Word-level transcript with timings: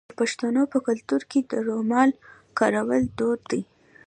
د 0.09 0.11
پښتنو 0.19 0.63
په 0.73 0.77
کلتور 0.87 1.21
کې 1.31 1.39
د 1.49 1.51
رومال 1.67 2.09
کارول 2.59 3.03
دود 3.17 3.39
دی. 3.51 3.61